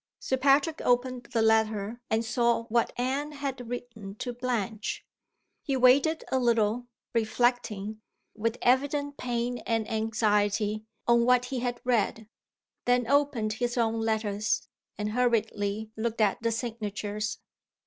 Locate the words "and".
2.09-2.25, 9.59-9.87, 14.97-15.11